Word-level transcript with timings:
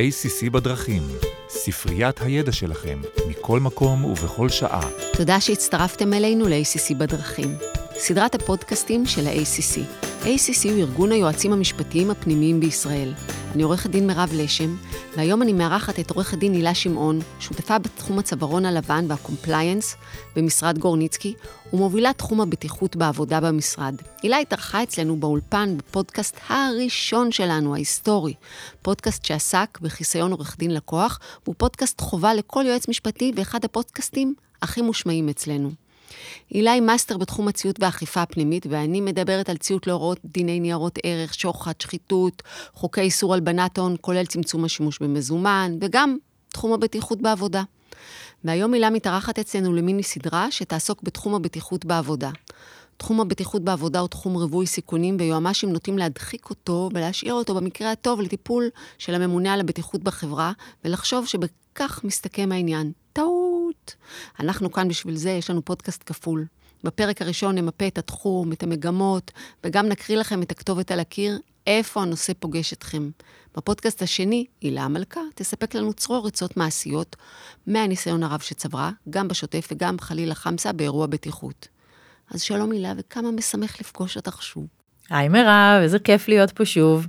ACC 0.00 0.50
בדרכים, 0.50 1.02
ספריית 1.48 2.20
הידע 2.20 2.52
שלכם, 2.52 2.98
מכל 3.28 3.60
מקום 3.60 4.04
ובכל 4.04 4.48
שעה. 4.48 4.88
תודה 5.12 5.40
שהצטרפתם 5.40 6.12
אלינו 6.12 6.48
ל-ACC 6.48 6.94
בדרכים, 6.98 7.56
סדרת 7.94 8.34
הפודקאסטים 8.34 9.06
של 9.06 9.26
ה-ACC. 9.26 9.78
ACC 10.24 10.68
הוא 10.70 10.78
ארגון 10.78 11.12
היועצים 11.12 11.52
המשפטיים 11.52 12.10
הפנימיים 12.10 12.60
בישראל. 12.60 13.12
אני 13.54 13.62
עורכת 13.62 13.90
דין 13.90 14.06
מירב 14.06 14.30
לשם, 14.34 14.76
והיום 15.16 15.42
אני 15.42 15.52
מארחת 15.52 16.00
את 16.00 16.10
עורכת 16.10 16.38
דין 16.38 16.52
הילה 16.52 16.74
שמעון, 16.74 17.18
שותפה 17.40 17.78
בתחום 17.78 18.18
הצווארון 18.18 18.64
הלבן 18.64 19.04
וה 19.08 19.23
compliance 19.23 19.96
במשרד 20.36 20.78
גורניצקי, 20.78 21.34
ומובילה 21.72 22.12
תחום 22.12 22.40
הבטיחות 22.40 22.96
בעבודה 22.96 23.40
במשרד. 23.40 23.94
הילה 24.22 24.38
התארחה 24.38 24.82
אצלנו 24.82 25.16
באולפן 25.16 25.76
בפודקאסט 25.76 26.36
הראשון 26.48 27.32
שלנו, 27.32 27.74
ההיסטורי. 27.74 28.34
פודקאסט 28.82 29.24
שעסק 29.24 29.78
בחיסיון 29.82 30.32
עורך 30.32 30.56
דין 30.58 30.74
לקוח, 30.74 31.18
והוא 31.44 31.54
פודקאסט 31.58 32.00
חובה 32.00 32.34
לכל 32.34 32.64
יועץ 32.66 32.88
משפטי 32.88 33.32
ואחד 33.36 33.64
הפודקאסטים 33.64 34.34
הכי 34.62 34.82
מושמעים 34.82 35.28
אצלנו. 35.28 35.70
הילה 36.50 36.72
היא 36.72 36.82
מאסטר 36.82 37.16
בתחום 37.16 37.48
הציות 37.48 37.80
והאכיפה 37.80 38.22
הפנימית, 38.22 38.66
ואני 38.70 39.00
מדברת 39.00 39.48
על 39.48 39.56
ציות 39.56 39.86
להוראות 39.86 40.18
דיני 40.24 40.60
ניירות 40.60 40.98
ערך, 41.02 41.34
שוחד, 41.34 41.72
שחיתות, 41.78 42.42
חוקי 42.74 43.00
איסור 43.00 43.34
הלבנת 43.34 43.78
הון, 43.78 43.96
כולל 44.00 44.26
צמצום 44.26 44.64
השימוש 44.64 44.98
במזומן, 44.98 45.72
וגם 45.80 46.16
תחום 46.48 46.72
הבטיחות 46.72 47.22
בעבודה. 47.22 47.62
והיום 48.44 48.74
הילה 48.74 48.90
מתארחת 48.90 49.38
אצלנו 49.38 49.72
למיני 49.72 50.02
סדרה 50.02 50.50
שתעסוק 50.50 51.02
בתחום 51.02 51.34
הבטיחות 51.34 51.84
בעבודה. 51.84 52.30
תחום 52.96 53.20
הבטיחות 53.20 53.62
בעבודה 53.62 54.00
הוא 54.00 54.08
תחום 54.08 54.34
רווי 54.34 54.66
סיכונים, 54.66 55.16
ויועמ"שים 55.20 55.72
נוטים 55.72 55.98
להדחיק 55.98 56.50
אותו 56.50 56.88
ולהשאיר 56.94 57.34
אותו 57.34 57.54
במקרה 57.54 57.92
הטוב 57.92 58.20
לטיפול 58.20 58.68
של 58.98 59.14
הממונה 59.14 59.52
על 59.54 59.60
הבטיחות 59.60 60.02
בחברה, 60.02 60.52
ולחשוב 60.84 61.26
שבכך 61.26 62.00
מסתכם 62.04 62.52
העניין. 62.52 62.92
טעות. 63.12 63.39
אנחנו 64.40 64.72
כאן 64.72 64.88
בשביל 64.88 65.16
זה, 65.16 65.30
יש 65.30 65.50
לנו 65.50 65.64
פודקאסט 65.64 66.02
כפול. 66.06 66.46
בפרק 66.84 67.22
הראשון 67.22 67.54
נמפה 67.54 67.86
את 67.86 67.98
התחום, 67.98 68.52
את 68.52 68.62
המגמות, 68.62 69.30
וגם 69.64 69.88
נקריא 69.88 70.18
לכם 70.18 70.42
את 70.42 70.50
הכתובת 70.50 70.90
על 70.90 71.00
הקיר, 71.00 71.38
איפה 71.66 72.02
הנושא 72.02 72.32
פוגש 72.38 72.72
אתכם. 72.72 73.10
בפודקאסט 73.56 74.02
השני, 74.02 74.46
הילה 74.60 74.82
המלכה 74.82 75.20
תספק 75.34 75.74
לנו 75.74 75.92
צרור 75.92 76.26
עצות 76.26 76.56
מעשיות 76.56 77.16
מהניסיון 77.66 78.22
הרב 78.22 78.40
שצברה, 78.40 78.90
גם 79.10 79.28
בשוטף 79.28 79.68
וגם 79.72 79.98
חלילה 79.98 80.34
חמסה 80.34 80.72
באירוע 80.72 81.06
בטיחות. 81.06 81.68
אז 82.30 82.42
שלום 82.42 82.72
הילה, 82.72 82.92
וכמה 82.96 83.30
משמח 83.30 83.80
לפגוש 83.80 84.16
אותך 84.16 84.42
שוב. 84.42 84.66
היי 85.10 85.28
מירב, 85.28 85.80
איזה 85.82 85.98
כיף 85.98 86.28
להיות 86.28 86.50
פה 86.50 86.64
שוב. 86.64 87.06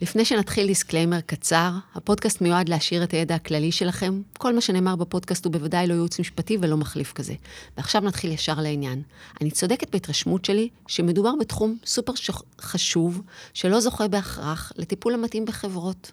לפני 0.00 0.24
שנתחיל 0.24 0.66
disclaimer 0.66 1.20
קצר, 1.20 1.70
הפודקאסט 1.94 2.40
מיועד 2.40 2.68
להעשיר 2.68 3.04
את 3.04 3.12
הידע 3.12 3.34
הכללי 3.34 3.72
שלכם. 3.72 4.22
כל 4.38 4.54
מה 4.54 4.60
שנאמר 4.60 4.96
בפודקאסט 4.96 5.44
הוא 5.44 5.52
בוודאי 5.52 5.86
לא 5.86 5.94
ייעוץ 5.94 6.20
משפטי 6.20 6.58
ולא 6.60 6.76
מחליף 6.76 7.12
כזה. 7.12 7.34
ועכשיו 7.76 8.02
נתחיל 8.02 8.32
ישר 8.32 8.60
לעניין. 8.60 9.02
אני 9.40 9.50
צודקת 9.50 9.90
בהתרשמות 9.90 10.44
שלי 10.44 10.68
שמדובר 10.86 11.32
בתחום 11.40 11.76
סופר 11.86 12.12
חשוב, 12.60 13.20
שלא 13.54 13.80
זוכה 13.80 14.08
בהכרח 14.08 14.72
לטיפול 14.76 15.14
המתאים 15.14 15.44
בחברות. 15.44 16.12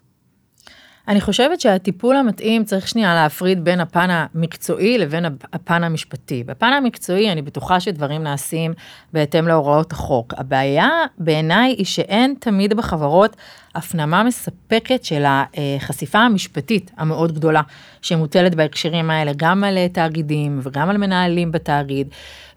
אני 1.08 1.20
חושבת 1.20 1.60
שהטיפול 1.60 2.16
המתאים 2.16 2.64
צריך 2.64 2.88
שנייה 2.88 3.14
להפריד 3.14 3.64
בין 3.64 3.80
הפן 3.80 4.08
המקצועי 4.10 4.98
לבין 4.98 5.24
הפן 5.52 5.84
המשפטי. 5.84 6.44
בפן 6.44 6.72
המקצועי 6.72 7.32
אני 7.32 7.42
בטוחה 7.42 7.80
שדברים 7.80 8.22
נעשים 8.22 8.72
בהתאם 9.12 9.48
להוראות 9.48 9.92
החוק. 9.92 10.34
הבעיה 10.36 10.88
בעיניי 11.18 11.74
היא 11.78 11.86
שאין 11.86 12.34
תמיד 12.40 12.74
בחברות 12.74 13.36
הפנמה 13.74 14.22
מספקת 14.22 15.04
של 15.04 15.24
החשיפה 15.26 16.18
המשפטית 16.18 16.90
המאוד 16.96 17.32
גדולה 17.32 17.62
שמוטלת 18.02 18.54
בהקשרים 18.54 19.10
האלה 19.10 19.32
גם 19.36 19.64
על 19.64 19.78
תאגידים 19.92 20.60
וגם 20.62 20.90
על 20.90 20.96
מנהלים 20.96 21.52
בתאגיד, 21.52 22.08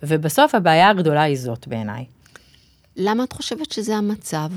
ובסוף 0.03 0.55
הבעיה 0.55 0.89
הגדולה 0.89 1.21
היא 1.21 1.37
זאת 1.37 1.67
בעיניי. 1.67 2.05
למה 2.97 3.23
את 3.23 3.33
חושבת 3.33 3.71
שזה 3.71 3.95
המצב? 3.95 4.49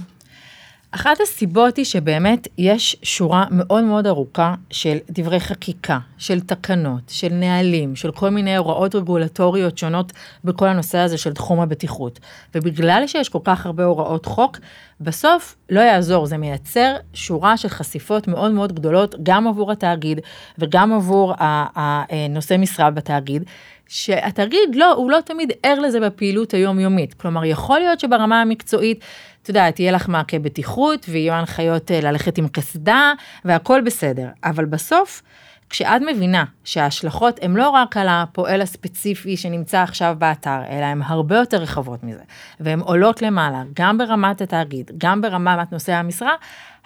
אחת 0.91 1.21
הסיבות 1.21 1.77
היא 1.77 1.85
שבאמת 1.85 2.49
יש 2.59 2.97
שורה 3.03 3.45
מאוד 3.51 3.85
מאוד 3.85 4.07
ארוכה 4.07 4.55
של 4.71 4.97
דברי 5.11 5.41
חקיקה, 5.41 5.99
של 6.19 6.41
תקנות, 6.41 7.03
של 7.09 7.29
נהלים, 7.33 7.97
של 7.97 8.13
כל 8.13 8.31
מיני 8.31 8.57
הוראות 8.57 8.95
רגולטוריות 8.95 9.79
שונות 9.79 10.13
בכל 10.45 10.69
הנושא 10.69 10.99
הזה 10.99 11.19
של 11.19 11.33
תחום 11.33 11.61
הבטיחות. 11.61 12.21
ובגלל 12.55 13.03
שיש 13.07 13.29
כל 13.29 13.39
כך 13.45 13.67
הרבה 13.67 13.85
הוראות 13.85 14.27
חוק, 14.27 14.59
בסוף 15.01 15.57
לא 15.71 15.81
יעזור, 15.81 16.27
זה 16.27 16.37
מייצר 16.37 16.95
שורה 17.15 17.57
של 17.57 17.69
חשיפות 17.69 18.29
מאוד 18.29 18.51
מאוד 18.51 18.73
גדולות, 18.73 19.15
גם 19.23 19.49
עבור 19.49 19.73
התאגיד 19.73 20.21
וגם 20.59 20.93
עבור 20.93 21.35
הנושא 21.39 22.57
משרה 22.59 22.91
בתאגיד. 22.91 23.45
שהתאגיד 23.89 24.75
לא, 24.75 24.93
הוא 24.93 25.11
לא 25.11 25.19
תמיד 25.25 25.53
ער 25.63 25.81
לזה 25.81 26.01
בפעילות 26.01 26.55
היומיומית. 26.55 27.15
כלומר, 27.15 27.45
יכול 27.45 27.79
להיות 27.79 28.01
שברמה 28.01 28.43
המקצועית 28.43 29.05
את 29.43 29.49
יודעת, 29.49 29.81
יהיה 29.81 29.93
לך 29.93 30.09
מעקה 30.09 30.39
בטיחות 30.39 31.07
ויהיו 31.09 31.35
הנחיות 31.35 31.91
אה, 31.91 32.01
ללכת 32.01 32.39
עם 32.39 32.49
קסדה 32.49 33.13
והכל 33.45 33.81
בסדר, 33.81 34.29
אבל 34.45 34.65
בסוף, 34.65 35.23
כשאת 35.71 36.03
מבינה 36.03 36.45
שההשלכות 36.65 37.39
הן 37.43 37.55
לא 37.55 37.71
רק 37.71 37.97
על 37.97 38.07
הפועל 38.11 38.61
הספציפי 38.61 39.37
שנמצא 39.37 39.83
עכשיו 39.83 40.17
באתר, 40.19 40.61
אלא 40.71 40.85
הן 40.85 41.03
הרבה 41.05 41.37
יותר 41.37 41.57
רחבות 41.57 42.05
מזה, 42.05 42.23
והן 42.61 42.81
עולות 42.81 43.23
למעלה, 43.23 43.63
גם 43.75 43.99
ברמת 43.99 44.41
התאגיד, 44.41 44.91
גם 44.99 45.21
ברמת 45.21 45.73
נושאי 45.73 45.95
המשרה, 45.95 46.33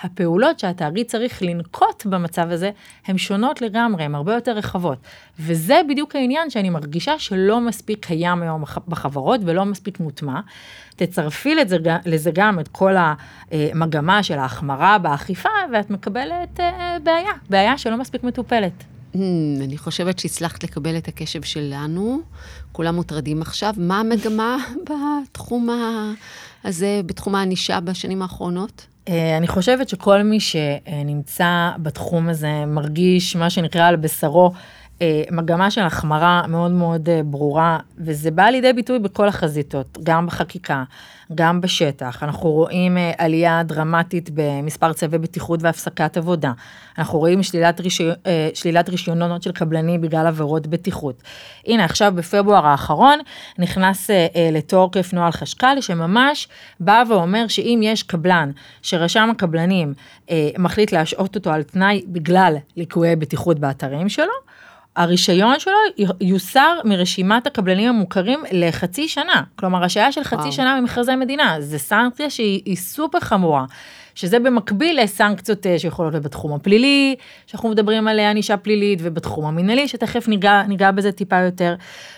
הפעולות 0.02 0.58
שהתאגיד 0.58 1.06
צריך 1.06 1.42
לנקוט 1.42 2.06
במצב 2.06 2.50
הזה, 2.50 2.70
הן 3.06 3.18
שונות 3.18 3.60
לגמרי, 3.60 4.04
הן 4.04 4.14
הרבה 4.14 4.34
יותר 4.34 4.52
רחבות. 4.52 4.98
וזה 5.40 5.80
בדיוק 5.88 6.16
העניין 6.16 6.50
שאני 6.50 6.70
מרגישה 6.70 7.18
שלא 7.18 7.60
מספיק 7.60 8.06
קיים 8.06 8.42
היום 8.42 8.64
בחברות 8.88 9.40
ולא 9.44 9.64
מספיק 9.64 10.00
מוטמע. 10.00 10.40
תצרפי 10.96 11.54
לזה, 11.54 11.76
לזה 12.06 12.30
גם 12.34 12.60
את 12.60 12.68
כל 12.68 12.94
המגמה 12.98 14.22
של 14.22 14.38
ההחמרה 14.38 14.98
באכיפה, 14.98 15.48
ואת 15.72 15.90
מקבלת 15.90 16.60
אה, 16.60 16.96
בעיה, 17.02 17.32
בעיה 17.50 17.78
שלא 17.78 17.96
מספיק 17.96 18.24
מטופלת. 18.24 18.84
Hmm, 19.14 19.18
אני 19.64 19.78
חושבת 19.78 20.18
שהצלחת 20.18 20.64
לקבל 20.64 20.96
את 20.96 21.08
הקשב 21.08 21.42
שלנו, 21.42 22.20
כולם 22.72 22.94
מוטרדים 22.94 23.42
עכשיו. 23.42 23.74
מה 23.76 24.00
המגמה 24.00 24.56
בתחום 24.88 25.68
הזה, 26.64 27.00
בתחום 27.06 27.34
הענישה 27.34 27.80
בשנים 27.80 28.22
האחרונות? 28.22 28.86
אה, 29.08 29.36
אני 29.36 29.48
חושבת 29.48 29.88
שכל 29.88 30.22
מי 30.22 30.38
שנמצא 30.40 31.70
בתחום 31.78 32.28
הזה 32.28 32.66
מרגיש 32.66 33.36
מה 33.36 33.50
שנקרא 33.50 33.86
על 33.86 33.96
בשרו 33.96 34.52
מגמה 35.30 35.70
של 35.70 35.80
החמרה 35.80 36.42
מאוד 36.48 36.70
מאוד 36.70 37.08
אה, 37.08 37.20
ברורה, 37.24 37.78
וזה 37.98 38.30
בא 38.30 38.42
לידי 38.42 38.72
ביטוי 38.72 38.98
בכל 38.98 39.28
החזיתות, 39.28 39.98
גם 40.02 40.26
בחקיקה, 40.26 40.84
גם 41.34 41.60
בשטח. 41.60 42.22
אנחנו 42.22 42.50
רואים 42.50 42.98
אה, 42.98 43.12
עלייה 43.18 43.62
דרמטית 43.62 44.30
במספר 44.34 44.92
צווי 44.92 45.18
בטיחות 45.18 45.62
והפסקת 45.62 46.16
עבודה. 46.16 46.52
אנחנו 46.98 47.18
רואים 47.18 47.42
שלילת, 47.42 47.80
רישיון, 47.80 48.14
שלילת 48.54 48.88
רישיונות 48.88 49.42
של 49.42 49.52
קבלנים 49.52 50.00
בגלל 50.00 50.26
עבירות 50.26 50.66
בטיחות. 50.66 51.22
הנה, 51.66 51.84
עכשיו 51.84 52.12
בפברואר 52.16 52.66
האחרון 52.66 53.18
נכנס 53.58 54.10
לתוקף 54.52 55.12
נוהל 55.12 55.32
חשכ"ל, 55.32 55.80
שממש 55.80 56.48
בא 56.80 57.02
ואומר 57.08 57.48
שאם 57.48 57.80
יש 57.82 58.02
קבלן 58.02 58.50
שרשם 58.82 59.28
הקבלנים 59.30 59.94
מחליט 60.58 60.92
להשעות 60.92 61.36
אותו 61.36 61.50
על 61.50 61.62
תנאי 61.62 62.02
בגלל 62.06 62.56
ליקויי 62.76 63.16
בטיחות 63.16 63.58
באתרים 63.58 64.08
שלו, 64.08 64.32
הרישיון 64.96 65.58
שלו 65.58 65.74
יוסר 66.20 66.78
מרשימת 66.84 67.46
הקבלנים 67.46 67.88
המוכרים 67.88 68.40
לחצי 68.52 69.08
שנה. 69.08 69.42
כלומר, 69.56 69.84
השעיה 69.84 70.12
של 70.12 70.24
חצי 70.24 70.36
וואו. 70.36 70.52
שנה 70.52 70.80
ממכרזי 70.80 71.16
מדינה, 71.16 71.56
זה 71.60 71.78
סנקציה 71.78 72.30
שהיא 72.30 72.76
סופר 72.76 73.20
חמורה. 73.20 73.64
שזה 74.14 74.38
במקביל 74.38 75.02
לסנקציות 75.02 75.66
אה, 75.66 75.78
שיכולות 75.78 76.12
להיות 76.12 76.24
בתחום 76.24 76.52
הפלילי, 76.52 77.16
שאנחנו 77.46 77.68
מדברים 77.68 78.08
על 78.08 78.18
ענישה 78.18 78.56
פלילית, 78.56 78.98
ובתחום 79.02 79.44
המינהלי, 79.44 79.88
שתכף 79.88 80.28
ניגע, 80.28 80.62
ניגע 80.68 80.90
בזה 80.90 81.12
טיפה 81.12 81.40
יותר. 81.40 81.74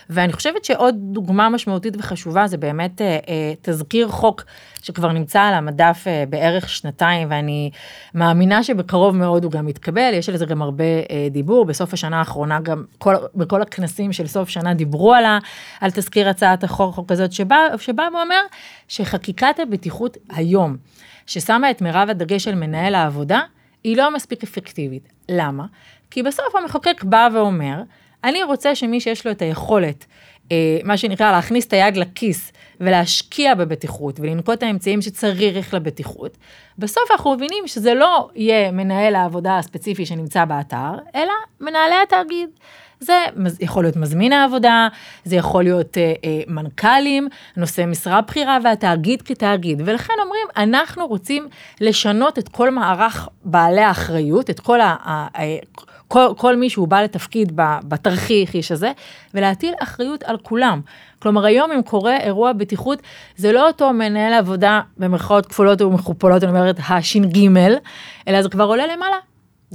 ואני 0.09 0.33
חושבת 0.33 0.65
שעוד 0.65 0.95
דוגמה 0.99 1.49
משמעותית 1.49 1.93
וחשובה 1.97 2.47
זה 2.47 2.57
באמת 2.57 3.01
אה, 3.01 3.17
אה, 3.27 3.53
תזכיר 3.61 4.07
חוק 4.07 4.43
שכבר 4.85 5.11
נמצא 5.11 5.41
על 5.41 5.53
המדף 5.53 6.03
אה, 6.07 6.23
בערך 6.29 6.69
שנתיים, 6.69 7.27
ואני 7.31 7.71
מאמינה 8.13 8.63
שבקרוב 8.63 9.15
מאוד 9.15 9.43
הוא 9.43 9.51
גם 9.51 9.67
יתקבל, 9.67 10.11
יש 10.13 10.29
על 10.29 10.37
זה 10.37 10.45
גם 10.45 10.61
הרבה 10.61 10.83
אה, 10.83 11.27
דיבור, 11.31 11.65
בסוף 11.65 11.93
השנה 11.93 12.19
האחרונה 12.19 12.59
גם, 12.59 12.83
כל, 12.97 13.15
בכל 13.35 13.61
הכנסים 13.61 14.13
של 14.13 14.27
סוף 14.27 14.49
שנה 14.49 14.73
דיברו 14.73 15.13
על, 15.13 15.25
ה, 15.25 15.39
על 15.81 15.91
תזכיר 15.91 16.29
הצעת 16.29 16.63
החוק 16.63 17.11
הזאת, 17.11 17.31
שבא, 17.31 17.57
שבא 17.77 18.07
ואומר 18.13 18.41
שחקיקת 18.87 19.59
הבטיחות 19.59 20.17
היום, 20.29 20.77
ששמה 21.25 21.71
את 21.71 21.81
מירב 21.81 22.09
הדגש 22.09 22.47
על 22.47 22.55
מנהל 22.55 22.95
העבודה, 22.95 23.41
היא 23.83 23.97
לא 23.97 24.13
מספיק 24.13 24.43
אפקטיבית. 24.43 25.09
למה? 25.29 25.65
כי 26.11 26.23
בסוף 26.23 26.55
המחוקק 26.55 27.03
בא 27.03 27.29
ואומר, 27.33 27.81
אני 28.23 28.43
רוצה 28.43 28.75
שמי 28.75 29.01
שיש 29.01 29.25
לו 29.25 29.31
את 29.31 29.41
היכולת, 29.41 30.05
אה, 30.51 30.77
מה 30.83 30.97
שנקרא 30.97 31.31
להכניס 31.31 31.65
את 31.67 31.73
היד 31.73 31.97
לכיס 31.97 32.51
ולהשקיע 32.79 33.55
בבטיחות 33.55 34.19
ולנקוט 34.19 34.63
האמצעים 34.63 35.01
שצריך 35.01 35.73
לבטיחות, 35.73 36.37
בסוף 36.77 37.03
אנחנו 37.11 37.33
מבינים 37.33 37.67
שזה 37.67 37.93
לא 37.93 38.29
יהיה 38.35 38.71
מנהל 38.71 39.15
העבודה 39.15 39.57
הספציפי 39.57 40.05
שנמצא 40.05 40.45
באתר, 40.45 40.91
אלא 41.15 41.33
מנהלי 41.61 41.95
התאגיד. 42.03 42.49
זה 42.99 43.25
יכול 43.59 43.83
להיות 43.83 43.95
מזמין 43.95 44.33
העבודה, 44.33 44.87
זה 45.23 45.35
יכול 45.35 45.63
להיות 45.63 45.97
אה, 45.97 46.13
אה, 46.23 46.41
מנכ"לים, 46.47 47.27
נושא 47.57 47.85
משרה 47.87 48.21
בכירה 48.21 48.57
והתאגיד 48.63 49.21
כתאגיד. 49.21 49.81
ולכן 49.85 50.13
אומרים, 50.23 50.47
אנחנו 50.57 51.07
רוצים 51.07 51.47
לשנות 51.81 52.39
את 52.39 52.49
כל 52.49 52.69
מערך 52.71 53.29
בעלי 53.43 53.81
האחריות, 53.81 54.49
את 54.49 54.59
כל 54.59 54.81
ה... 54.81 54.95
ה, 55.03 55.27
ה 55.41 55.59
כל, 56.07 56.27
כל 56.37 56.55
מי 56.55 56.69
שהוא 56.69 56.87
בא 56.87 57.01
לתפקיד 57.01 57.51
בתרחיש 57.83 58.71
הזה, 58.71 58.91
ולהטיל 59.33 59.73
אחריות 59.79 60.23
על 60.23 60.37
כולם. 60.37 60.81
כלומר, 61.19 61.45
היום 61.45 61.71
אם 61.71 61.81
קורה 61.81 62.17
אירוע 62.17 62.53
בטיחות, 62.53 63.01
זה 63.35 63.51
לא 63.51 63.67
אותו 63.67 63.93
מנהל 63.93 64.33
עבודה 64.33 64.81
במרכאות 64.97 65.45
כפולות 65.45 65.81
ומכופלות, 65.81 66.43
אני 66.43 66.51
אומרת 66.51 66.79
הש"ג, 66.89 67.49
אלא 68.27 68.41
זה 68.41 68.49
כבר 68.49 68.65
עולה 68.65 68.87
למעלה. 68.87 69.17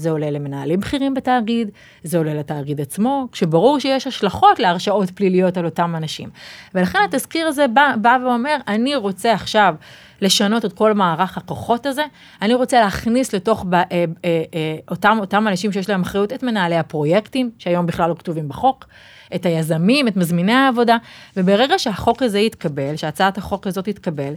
זה 0.01 0.11
עולה 0.11 0.31
למנהלים 0.31 0.81
בכירים 0.81 1.15
בתאגיד, 1.15 1.71
זה 2.05 2.19
עולה 2.19 2.35
לתאגיד 2.35 2.81
עצמו, 2.81 3.29
כשברור 3.33 3.79
שיש 3.79 4.07
השלכות 4.07 4.59
להרשעות 4.59 5.11
פליליות 5.11 5.57
על 5.57 5.65
אותם 5.65 5.95
אנשים. 5.97 6.29
ולכן 6.75 6.99
התזכיר 7.09 7.47
הזה 7.47 7.69
בא, 7.69 7.95
בא 8.01 8.19
ואומר, 8.25 8.57
אני 8.69 8.97
רוצה 8.97 9.33
עכשיו 9.33 9.75
לשנות 10.21 10.65
את 10.65 10.73
כל 10.73 10.93
מערך 10.93 11.39
הכוחות 11.39 11.87
הזה, 11.87 12.05
אני 12.43 12.55
רוצה 12.55 12.81
להכניס 12.81 13.35
לתוך 13.35 13.65
ב, 13.69 13.75
אה, 13.75 13.85
אה, 13.93 14.05
אה, 14.25 14.77
אותם, 14.91 15.17
אותם 15.21 15.49
אנשים 15.49 15.73
שיש 15.73 15.89
להם 15.89 16.03
אחריות, 16.03 16.33
את 16.33 16.43
מנהלי 16.43 16.77
הפרויקטים, 16.77 17.51
שהיום 17.59 17.87
בכלל 17.87 18.09
לא 18.09 18.15
כתובים 18.15 18.49
בחוק, 18.49 18.87
את 19.35 19.47
היזמים, 19.47 20.09
את 20.09 20.17
מזמיני 20.17 20.53
העבודה, 20.53 20.97
וברגע 21.37 21.79
שהחוק 21.79 22.23
הזה 22.23 22.39
יתקבל, 22.39 22.97
שהצעת 22.97 23.39
החוק 23.39 23.67
הזאת 23.67 23.85
תתקבל, 23.85 24.35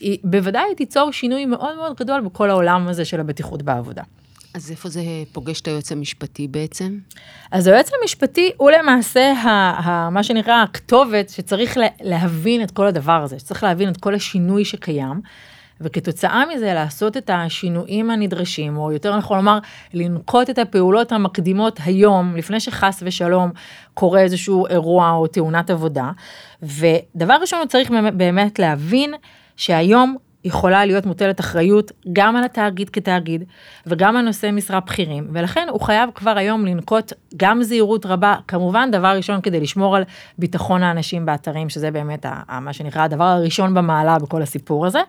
היא 0.00 0.18
בוודאי 0.24 0.74
תיצור 0.76 1.12
שינוי 1.12 1.46
מאוד 1.46 1.76
מאוד 1.76 1.96
גדול 1.96 2.20
בכל 2.20 2.50
העולם 2.50 2.88
הזה 2.88 3.04
של 3.04 3.20
הבטיחות 3.20 3.62
בעבודה. 3.62 4.02
אז 4.54 4.70
איפה 4.70 4.88
זה 4.88 5.00
פוגש 5.32 5.60
את 5.60 5.68
היועץ 5.68 5.92
המשפטי 5.92 6.48
בעצם? 6.48 6.98
אז 7.50 7.66
היועץ 7.66 7.90
המשפטי 8.00 8.50
הוא 8.56 8.70
למעשה 8.70 9.32
ה, 9.32 9.48
ה, 9.48 10.10
מה 10.10 10.22
שנקרא 10.22 10.62
הכתובת 10.62 11.28
שצריך 11.28 11.76
להבין 12.00 12.62
את 12.62 12.70
כל 12.70 12.86
הדבר 12.86 13.22
הזה, 13.22 13.38
שצריך 13.38 13.62
להבין 13.62 13.88
את 13.88 13.96
כל 13.96 14.14
השינוי 14.14 14.64
שקיים. 14.64 15.20
וכתוצאה 15.80 16.44
מזה 16.54 16.74
לעשות 16.74 17.16
את 17.16 17.30
השינויים 17.32 18.10
הנדרשים, 18.10 18.76
או 18.76 18.92
יותר 18.92 19.16
נכון 19.16 19.36
לומר, 19.36 19.58
לנקוט 19.94 20.50
את 20.50 20.58
הפעולות 20.58 21.12
המקדימות 21.12 21.80
היום, 21.84 22.36
לפני 22.36 22.60
שחס 22.60 23.02
ושלום 23.06 23.50
קורה 23.94 24.20
איזשהו 24.20 24.66
אירוע 24.66 25.10
או 25.10 25.26
תאונת 25.26 25.70
עבודה. 25.70 26.10
ודבר 26.62 27.34
ראשון, 27.40 27.58
הוא 27.58 27.68
צריך 27.68 27.90
באמת 28.14 28.58
להבין 28.58 29.14
שהיום 29.56 30.16
יכולה 30.44 30.84
להיות 30.84 31.06
מוטלת 31.06 31.40
אחריות 31.40 31.92
גם 32.12 32.36
על 32.36 32.44
התאגיד 32.44 32.90
כתאגיד 32.90 33.44
וגם 33.86 34.16
על 34.16 34.24
נושאי 34.24 34.50
משרה 34.50 34.80
בכירים 34.80 35.28
ולכן 35.32 35.66
הוא 35.70 35.80
חייב 35.80 36.10
כבר 36.14 36.38
היום 36.38 36.66
לנקוט 36.66 37.12
גם 37.36 37.62
זהירות 37.62 38.06
רבה 38.06 38.34
כמובן 38.48 38.90
דבר 38.90 39.16
ראשון 39.16 39.40
כדי 39.40 39.60
לשמור 39.60 39.96
על 39.96 40.02
ביטחון 40.38 40.82
האנשים 40.82 41.26
באתרים 41.26 41.68
שזה 41.68 41.90
באמת 41.90 42.26
מה 42.60 42.72
שנקרא 42.72 43.02
הדבר 43.02 43.24
הראשון 43.24 43.74
במעלה 43.74 44.18
בכל 44.18 44.42
הסיפור 44.42 44.86
הזה 44.86 45.00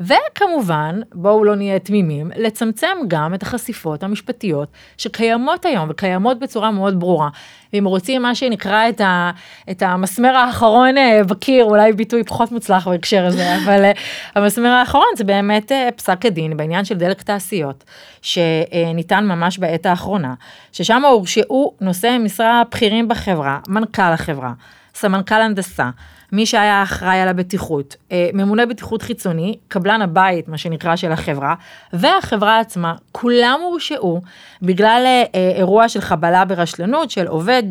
וכמובן 0.00 1.00
בואו 1.14 1.44
לא 1.44 1.56
נהיה 1.56 1.78
תמימים 1.78 2.30
לצמצם 2.36 2.96
גם 3.08 3.34
את 3.34 3.42
החשיפות 3.42 4.02
המשפטיות 4.02 4.68
שקיימות 4.96 5.64
היום 5.64 5.86
וקיימות 5.90 6.38
בצורה 6.38 6.70
מאוד 6.70 7.00
ברורה. 7.00 7.28
ואם 7.72 7.84
רוצים 7.84 8.22
מה 8.22 8.34
שנקרא 8.34 8.88
את, 8.88 9.00
ה, 9.00 9.30
את 9.70 9.82
המסמר 9.82 10.36
האחרון 10.36 10.98
אה, 10.98 11.20
בקיר, 11.24 11.64
אולי 11.64 11.92
ביטוי 11.92 12.24
פחות 12.24 12.52
מוצלח 12.52 12.88
בהקשר 12.88 13.26
הזה, 13.26 13.56
אבל 13.56 13.84
אה, 13.84 13.92
המסמר 14.34 14.68
האחרון 14.76 15.06
זה 15.16 15.24
באמת 15.24 15.72
אה, 15.72 15.88
פסק 15.96 16.26
הדין 16.26 16.56
בעניין 16.56 16.84
של 16.84 16.94
דלק 16.94 17.22
תעשיות, 17.22 17.84
שניתן 18.22 19.24
ממש 19.24 19.58
בעת 19.58 19.86
האחרונה, 19.86 20.34
ששם 20.72 21.04
הורשעו 21.04 21.74
נושאי 21.80 22.18
משרה 22.18 22.62
בכירים 22.70 23.08
בחברה, 23.08 23.58
מנכ"ל 23.68 24.02
החברה, 24.02 24.52
סמנכ"ל 24.94 25.42
הנדסה, 25.42 25.90
מי 26.32 26.46
שהיה 26.46 26.82
אחראי 26.82 27.20
על 27.20 27.28
הבטיחות, 27.28 27.96
אה, 28.12 28.28
ממונה 28.34 28.66
בטיחות 28.66 29.02
חיצוני, 29.02 29.58
קבלן 29.68 30.02
הבית, 30.02 30.48
מה 30.48 30.58
שנקרא, 30.58 30.96
של 30.96 31.12
החברה, 31.12 31.54
והחברה 31.92 32.60
עצמה, 32.60 32.94
כולם 33.12 33.60
הורשעו 33.62 34.20
בגלל 34.62 35.02
אה, 35.06 35.24
אה, 35.34 35.52
אירוע 35.56 35.88
של 35.88 36.00
חבלה 36.00 36.44
ברשלנות 36.44 37.10
של 37.10 37.26
עובד 37.26 37.62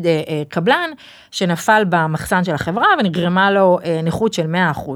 קבלן 0.48 0.90
שנפל 1.30 1.84
במחסן 1.88 2.44
של 2.44 2.54
החברה 2.54 2.86
ונגרמה 2.98 3.50
לו 3.50 3.78
נכות 4.04 4.32
של 4.32 4.54
100%. 4.76 4.90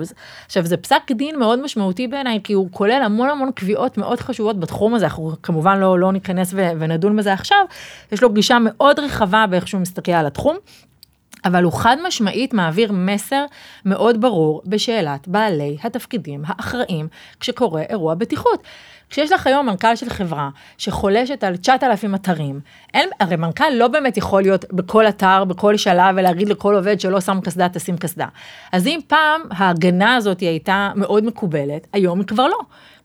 עכשיו 0.46 0.66
זה 0.66 0.76
פסק 0.76 1.02
דין 1.10 1.38
מאוד 1.38 1.62
משמעותי 1.62 2.08
בעיניי 2.08 2.40
כי 2.44 2.52
הוא 2.52 2.68
כולל 2.70 3.02
המון 3.04 3.30
המון 3.30 3.50
קביעות 3.54 3.98
מאוד 3.98 4.20
חשובות 4.20 4.60
בתחום 4.60 4.94
הזה, 4.94 5.04
אנחנו 5.04 5.32
כמובן 5.42 5.78
לא, 5.78 5.98
לא 5.98 6.12
ניכנס 6.12 6.54
ונדון 6.54 7.16
בזה 7.16 7.32
עכשיו, 7.32 7.64
יש 8.12 8.22
לו 8.22 8.32
גישה 8.32 8.58
מאוד 8.60 8.98
רחבה 8.98 9.46
באיך 9.50 9.68
שהוא 9.68 9.80
מסתכל 9.80 10.12
על 10.12 10.26
התחום. 10.26 10.56
אבל 11.44 11.64
הוא 11.64 11.72
חד 11.72 11.96
משמעית 12.06 12.54
מעביר 12.54 12.92
מסר 12.92 13.44
מאוד 13.84 14.20
ברור 14.20 14.62
בשאלת 14.66 15.28
בעלי 15.28 15.76
התפקידים 15.82 16.42
האחראים 16.46 17.08
כשקורה 17.40 17.82
אירוע 17.82 18.14
בטיחות. 18.14 18.62
כשיש 19.10 19.32
לך 19.32 19.46
היום 19.46 19.66
מנכ"ל 19.66 19.96
של 19.96 20.10
חברה 20.10 20.50
שחולשת 20.78 21.44
על 21.44 21.56
9,000 21.56 22.14
אתרים, 22.14 22.60
אין, 22.94 23.08
הרי 23.20 23.36
מנכ"ל 23.36 23.70
לא 23.74 23.88
באמת 23.88 24.16
יכול 24.16 24.42
להיות 24.42 24.64
בכל 24.72 25.08
אתר, 25.08 25.44
בכל 25.44 25.76
שלב 25.76 26.14
ולהגיד 26.16 26.48
לכל 26.48 26.74
עובד 26.74 27.00
שלא 27.00 27.20
שם 27.20 27.40
קסדה, 27.40 27.68
תשים 27.68 27.96
קסדה. 27.96 28.26
אז 28.72 28.86
אם 28.86 29.00
פעם 29.06 29.40
ההגנה 29.50 30.16
הזאת 30.16 30.40
הייתה 30.40 30.90
מאוד 30.96 31.24
מקובלת, 31.24 31.86
היום 31.92 32.18
היא 32.18 32.26
כבר 32.26 32.46
לא. 32.46 32.58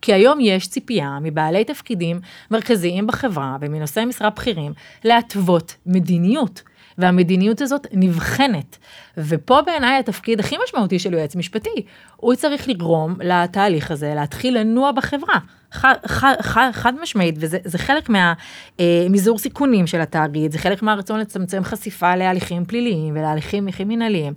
כי 0.06 0.14
היום 0.14 0.40
יש 0.42 0.68
ציפייה 0.68 1.18
מבעלי 1.22 1.64
תפקידים 1.64 2.20
מרכזיים 2.52 3.08
בחברה 3.08 3.58
ומנושאי 3.62 4.06
משרה 4.06 4.30
בכירים 4.30 4.74
להתוות 5.04 5.76
מדיניות. 5.86 6.62
והמדיניות 6.98 7.62
הזאת 7.62 7.88
נבחנת. 7.92 8.78
ופה 9.18 9.62
בעיניי 9.66 10.00
התפקיד 10.00 10.40
הכי 10.40 10.56
משמעותי 10.64 11.00
של 11.00 11.14
יועץ 11.14 11.36
משפטי, 11.36 11.86
הוא 12.16 12.36
צריך 12.36 12.70
לגרום 12.70 13.16
לתהליך 13.20 13.92
הזה 13.92 14.14
להתחיל 14.16 14.58
לנוע 14.58 14.92
בחברה. 14.92 15.40
חד, 15.72 15.94
חד, 16.42 16.72
חד, 16.72 16.94
משמעית, 17.02 17.36
וזה 17.40 17.78
חלק 17.78 18.10
מהמזעור 18.10 19.38
אה, 19.38 19.42
סיכונים 19.42 19.88
של 19.88 20.02
התאגיד, 20.02 20.52
זה 20.52 20.58
חלק 20.58 20.82
מהרצון 20.82 21.20
לצמצם 21.20 21.64
חשיפה 21.64 22.16
להליכים 22.16 22.66
פליליים 22.66 23.14
ולהליכים 23.14 23.68
מנהליים. 23.80 24.34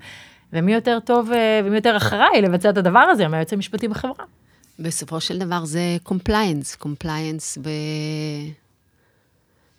ומי 0.53 0.75
יותר 0.75 0.99
טוב 1.05 1.33
אה, 1.33 1.61
ומי 1.65 1.77
יותר 1.77 1.97
אחראי 1.97 2.43
לבצע 2.43 2.71
את 2.71 2.77
הדבר 2.77 2.99
הזה 2.99 3.29
מהיועץ 3.29 3.53
המשפטי 3.53 3.89
בחברה. 3.89 4.25
בסופו 4.79 5.21
של 5.21 5.39
דבר 5.39 5.65
זה 5.65 5.97
compliance, 6.03 6.75
compliance 6.75 7.59
ב... 7.63 7.69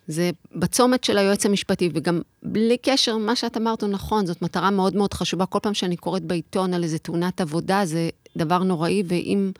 זה 0.08 0.30
בצומת 0.56 1.04
של 1.04 1.18
היועץ 1.18 1.46
המשפטי, 1.46 1.90
וגם 1.94 2.20
בלי 2.42 2.76
קשר, 2.82 3.16
מה 3.16 3.36
שאת 3.36 3.56
אמרת 3.56 3.82
הוא 3.82 3.90
נכון, 3.90 4.26
זאת 4.26 4.42
מטרה 4.42 4.70
מאוד 4.70 4.96
מאוד 4.96 5.14
חשובה. 5.14 5.46
כל 5.46 5.58
פעם 5.62 5.74
שאני 5.74 5.96
קוראת 5.96 6.22
בעיתון 6.22 6.74
על 6.74 6.82
איזה 6.84 6.98
תאונת 6.98 7.40
עבודה, 7.40 7.82
זה 7.84 8.08
דבר 8.36 8.58
נוראי, 8.58 9.02
ואם 9.06 9.52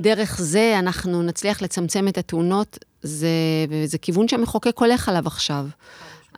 דרך 0.00 0.40
זה 0.40 0.78
אנחנו 0.78 1.22
נצליח 1.22 1.62
לצמצם 1.62 2.08
את 2.08 2.18
התאונות, 2.18 2.78
זה, 3.02 3.28
זה 3.84 3.98
כיוון 3.98 4.28
שהמחוקק 4.28 4.78
הולך 4.78 5.08
עליו 5.08 5.26
עכשיו. 5.26 5.66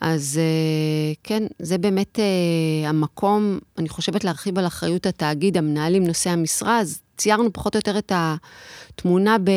אז 0.00 0.40
אה, 0.42 1.12
כן, 1.24 1.42
זה 1.58 1.78
באמת 1.78 2.18
אה, 2.18 2.88
המקום, 2.88 3.58
אני 3.78 3.88
חושבת 3.88 4.24
להרחיב 4.24 4.58
על 4.58 4.66
אחריות 4.66 5.06
התאגיד, 5.06 5.56
המנהלים, 5.56 6.04
נושאי 6.06 6.32
המשרה, 6.32 6.80
אז 6.80 7.00
ציירנו 7.20 7.52
פחות 7.52 7.74
או 7.74 7.78
יותר 7.78 7.98
את 7.98 8.12
התמונה 8.14 9.36
ב... 9.38 9.50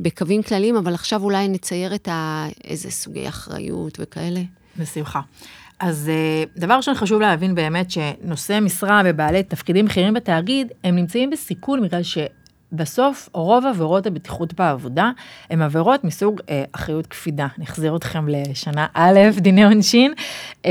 בקווים 0.00 0.42
כלליים, 0.42 0.76
אבל 0.76 0.94
עכשיו 0.94 1.22
אולי 1.22 1.48
נצייר 1.48 1.94
את 1.94 2.08
ה... 2.08 2.46
איזה 2.64 2.90
סוגי 2.90 3.28
אחריות 3.28 3.98
וכאלה. 4.00 4.40
בשמחה. 4.78 5.20
אז 5.80 6.08
אה, 6.08 6.44
דבר 6.56 6.74
ראשון 6.74 6.94
חשוב 6.94 7.20
להבין 7.20 7.54
באמת 7.54 7.90
שנושאי 7.90 8.60
משרה 8.60 9.02
ובעלי 9.04 9.42
תפקידים 9.42 9.84
בכירים 9.84 10.14
בתאגיד, 10.14 10.72
הם 10.84 10.96
נמצאים 10.96 11.30
בסיכון 11.30 11.82
בגלל 11.82 12.02
ש... 12.02 12.18
בסוף, 12.72 13.28
רוב 13.32 13.66
עבירות 13.66 14.06
הבטיחות 14.06 14.54
בעבודה 14.54 15.10
הן 15.50 15.62
עבירות 15.62 16.04
מסוג 16.04 16.40
אה, 16.50 16.64
אחריות 16.72 17.06
קפידה. 17.06 17.46
נחזיר 17.58 17.96
אתכם 17.96 18.28
לשנה 18.28 18.86
א', 18.94 19.18
דיני 19.36 19.64
עונשין. 19.64 20.12
אה, 20.66 20.70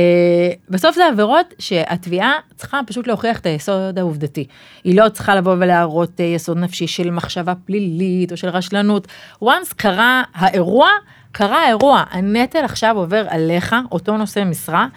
בסוף 0.70 0.96
זה 0.96 1.08
עבירות 1.08 1.54
שהתביעה 1.60 2.34
צריכה 2.56 2.80
פשוט 2.88 3.08
להוכיח 3.08 3.40
את 3.40 3.46
היסוד 3.46 4.00
העובדתי. 4.00 4.48
היא 4.84 5.02
לא 5.02 5.10
צריכה 5.10 5.36
לבוא 5.36 5.56
ולהראות 5.60 6.22
אה, 6.22 6.26
יסוד 6.26 6.58
נפשי 6.58 6.88
של 6.88 7.12
מחשבה 7.12 7.54
פלילית 7.66 8.32
או 8.32 8.38
של 8.38 8.50
רשלנות. 8.50 9.08
once 9.44 9.74
קרה 9.76 10.24
האירוע, 10.34 10.90
קרה 11.32 11.64
האירוע. 11.64 12.04
הנטל 12.10 12.66
עכשיו 12.66 12.98
עובר 12.98 13.26
עליך, 13.30 13.76
אותו 13.92 14.18
נושא 14.18 14.44
משרה, 14.46 14.88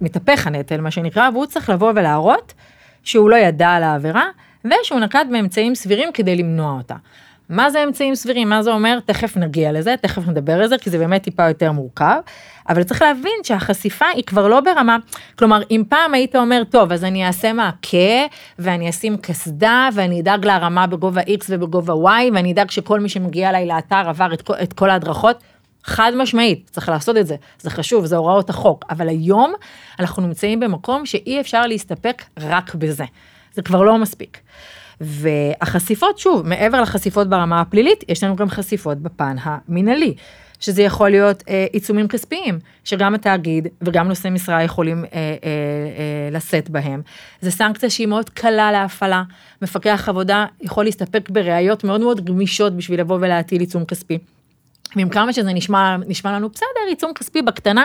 מתהפך 0.00 0.46
הנטל, 0.46 0.80
מה 0.80 0.90
שנקרא, 0.90 1.30
והוא 1.32 1.46
צריך 1.46 1.70
לבוא 1.70 1.92
ולהראות 1.96 2.54
שהוא 3.02 3.30
לא 3.30 3.36
ידע 3.36 3.68
על 3.68 3.82
העבירה. 3.82 4.24
ושהוא 4.64 5.00
נקט 5.00 5.26
באמצעים 5.30 5.74
סבירים 5.74 6.12
כדי 6.12 6.36
למנוע 6.36 6.76
אותה. 6.78 6.94
מה 7.48 7.70
זה 7.70 7.84
אמצעים 7.84 8.14
סבירים, 8.14 8.48
מה 8.48 8.62
זה 8.62 8.70
אומר, 8.70 8.98
תכף 9.04 9.36
נגיע 9.36 9.72
לזה, 9.72 9.94
תכף 10.00 10.28
נדבר 10.28 10.52
על 10.52 10.68
זה, 10.68 10.78
כי 10.78 10.90
זה 10.90 10.98
באמת 10.98 11.22
טיפה 11.22 11.48
יותר 11.48 11.72
מורכב, 11.72 12.16
אבל 12.68 12.82
צריך 12.82 13.02
להבין 13.02 13.32
שהחשיפה 13.42 14.06
היא 14.06 14.24
כבר 14.24 14.48
לא 14.48 14.60
ברמה, 14.60 14.96
כלומר, 15.38 15.62
אם 15.70 15.82
פעם 15.88 16.14
היית 16.14 16.36
אומר, 16.36 16.62
טוב, 16.70 16.92
אז 16.92 17.04
אני 17.04 17.26
אעשה 17.26 17.52
מעקה, 17.52 18.26
ואני 18.58 18.90
אשים 18.90 19.16
קסדה, 19.16 19.88
ואני 19.94 20.20
אדאג 20.20 20.44
להרמה 20.44 20.86
בגובה 20.86 21.20
X 21.20 21.44
ובגובה 21.48 21.92
Y, 21.92 22.32
ואני 22.34 22.52
אדאג 22.52 22.70
שכל 22.70 23.00
מי 23.00 23.08
שמגיע 23.08 23.48
אליי 23.48 23.66
לאתר 23.66 24.08
עבר 24.08 24.34
את 24.34 24.42
כל, 24.42 24.54
את 24.62 24.72
כל 24.72 24.90
ההדרכות, 24.90 25.42
חד 25.84 26.12
משמעית, 26.16 26.70
צריך 26.70 26.88
לעשות 26.88 27.16
את 27.16 27.26
זה, 27.26 27.36
זה 27.58 27.70
חשוב, 27.70 28.06
זה 28.06 28.16
הוראות 28.16 28.50
החוק, 28.50 28.84
אבל 28.90 29.08
היום 29.08 29.52
אנחנו 29.98 30.26
נמצאים 30.26 30.60
במקום 30.60 31.06
שאי 31.06 31.40
אפשר 31.40 31.66
להסתפק 31.66 32.22
רק 32.40 32.74
בזה, 32.74 33.04
זה 33.54 33.62
כבר 33.62 33.82
לא 33.82 33.98
מספיק. 33.98 34.38
והחשיפות, 35.00 36.18
שוב, 36.18 36.46
מעבר 36.46 36.80
לחשיפות 36.82 37.28
ברמה 37.28 37.60
הפלילית, 37.60 38.04
יש 38.08 38.24
לנו 38.24 38.36
גם 38.36 38.48
חשיפות 38.48 38.98
בפן 38.98 39.36
המינהלי, 39.42 40.14
שזה 40.60 40.82
יכול 40.82 41.10
להיות 41.10 41.42
אה, 41.48 41.66
עיצומים 41.72 42.08
כספיים, 42.08 42.58
שגם 42.84 43.14
התאגיד 43.14 43.68
וגם 43.82 44.08
נושאי 44.08 44.30
משרה 44.30 44.62
יכולים 44.62 45.04
אה, 45.04 45.08
אה, 45.12 45.18
אה, 45.18 46.28
לשאת 46.30 46.70
בהם. 46.70 47.02
זו 47.40 47.50
סנקציה 47.50 47.90
שהיא 47.90 48.06
מאוד 48.06 48.30
קלה 48.30 48.72
להפעלה, 48.72 49.22
מפקח 49.62 50.08
עבודה 50.08 50.46
יכול 50.60 50.84
להסתפק 50.84 51.30
בראיות 51.30 51.84
מאוד 51.84 52.00
מאוד 52.00 52.24
גמישות 52.24 52.76
בשביל 52.76 53.00
לבוא 53.00 53.18
ולהטיל 53.20 53.60
עיצום 53.60 53.84
כספי. 53.84 54.18
ועם 54.96 55.08
כמה 55.08 55.32
שזה 55.32 55.52
נשמע, 55.52 55.96
נשמע 56.06 56.32
לנו 56.32 56.48
בסדר, 56.48 56.66
עיצום 56.88 57.12
כספי 57.14 57.42
בקטנה, 57.42 57.84